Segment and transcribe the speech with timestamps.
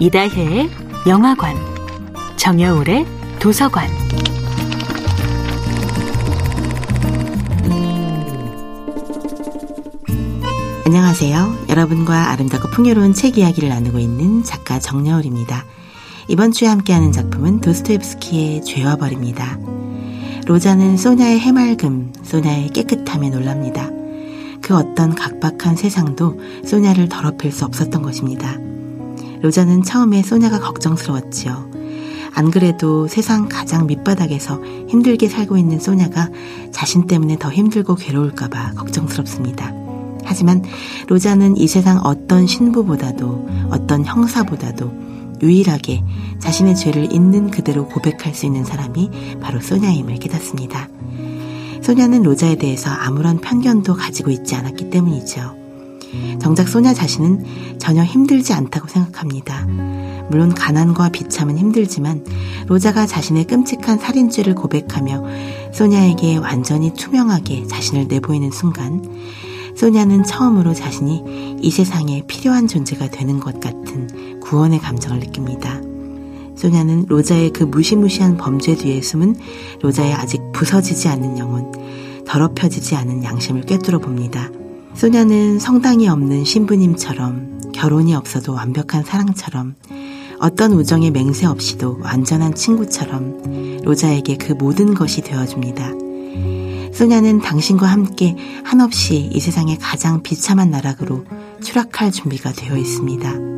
[0.00, 0.70] 이다혜의
[1.08, 1.56] 영화관,
[2.36, 3.04] 정여울의
[3.40, 3.88] 도서관.
[10.86, 11.66] 안녕하세요.
[11.68, 15.64] 여러분과 아름답고 풍요로운 책 이야기를 나누고 있는 작가 정여울입니다.
[16.28, 19.58] 이번 주에 함께하는 작품은 도스토옙스키의 죄와 벌입니다.
[20.46, 23.90] 로자는 소냐의 해맑음, 소냐의 깨끗함에 놀랍니다.
[24.62, 28.67] 그 어떤 각박한 세상도 소냐를 더럽힐 수 없었던 것입니다.
[29.42, 31.70] 로자는 처음에 소냐가 걱정스러웠지요.
[32.34, 36.28] 안 그래도 세상 가장 밑바닥에서 힘들게 살고 있는 소냐가
[36.70, 39.72] 자신 때문에 더 힘들고 괴로울까봐 걱정스럽습니다.
[40.24, 40.62] 하지만
[41.08, 45.08] 로자는 이 세상 어떤 신부보다도 어떤 형사보다도
[45.42, 46.04] 유일하게
[46.38, 50.88] 자신의 죄를 있는 그대로 고백할 수 있는 사람이 바로 소냐임을 깨닫습니다.
[51.82, 55.56] 소냐는 로자에 대해서 아무런 편견도 가지고 있지 않았기 때문이죠.
[56.40, 59.66] 정작 소냐 자신은 전혀 힘들지 않다고 생각합니다.
[60.30, 62.24] 물론 가난과 비참은 힘들지만
[62.66, 65.24] 로자가 자신의 끔찍한 살인죄를 고백하며
[65.72, 69.02] 소냐에게 완전히 투명하게 자신을 내보이는 순간
[69.76, 75.80] 소냐는 처음으로 자신이 이 세상에 필요한 존재가 되는 것 같은 구원의 감정을 느낍니다.
[76.56, 79.36] 소냐는 로자의 그 무시무시한 범죄 뒤에 숨은
[79.80, 81.70] 로자의 아직 부서지지 않는 영혼,
[82.26, 84.50] 더럽혀지지 않은 양심을 꿰뚫어 봅니다.
[84.94, 89.74] 소냐는 성당이 없는 신부님처럼 결혼이 없어도 완벽한 사랑처럼
[90.40, 95.92] 어떤 우정의 맹세 없이도 완전한 친구처럼 로자에게 그 모든 것이 되어줍니다.
[96.92, 101.24] 소냐는 당신과 함께 한없이 이 세상의 가장 비참한 나락으로
[101.62, 103.48] 추락할 준비가 되어 있습니다.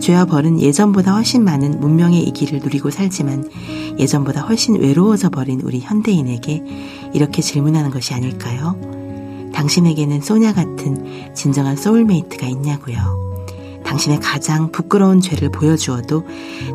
[0.00, 3.50] 죄와 벌은 예전보다 훨씬 많은 문명의 이기를 누리고 살지만
[3.98, 6.62] 예전보다 훨씬 외로워져 버린 우리 현대인에게
[7.14, 8.97] 이렇게 질문하는 것이 아닐까요?
[9.52, 13.18] 당신에게는 소냐 같은 진정한 소울메이트가 있냐고요.
[13.84, 16.24] 당신의 가장 부끄러운 죄를 보여주어도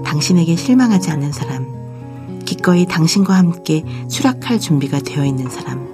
[0.03, 5.93] 당신에게 실망하지 않는 사람, 기꺼이 당신과 함께 추락할 준비가 되어 있는 사람,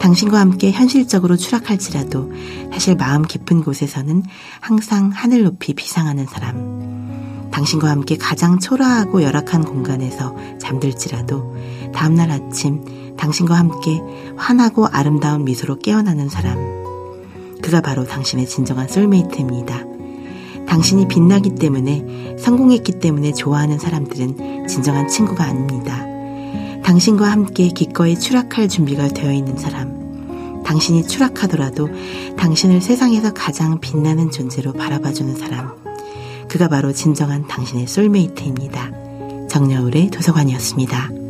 [0.00, 2.32] 당신과 함께 현실적으로 추락할지라도
[2.72, 4.24] 사실 마음 깊은 곳에서는
[4.60, 7.50] 항상 하늘 높이 비상하는 사람.
[7.52, 11.54] 당신과 함께 가장 초라하고 열악한 공간에서 잠들지라도
[11.92, 12.82] 다음날 아침
[13.16, 14.00] 당신과 함께
[14.36, 16.56] 환하고 아름다운 미소로 깨어나는 사람.
[17.62, 19.84] 그가 바로 당신의 진정한 솔메이트입니다.
[20.66, 26.06] 당신이 빛나기 때문에 성공했기 때문에 좋아하는 사람들은 진정한 친구가 아닙니다.
[26.82, 30.62] 당신과 함께 기꺼이 추락할 준비가 되어 있는 사람.
[30.64, 31.88] 당신이 추락하더라도
[32.36, 35.72] 당신을 세상에서 가장 빛나는 존재로 바라봐주는 사람.
[36.48, 38.90] 그가 바로 진정한 당신의 솔메이트입니다.
[39.48, 41.21] 정여울의 도서관이었습니다.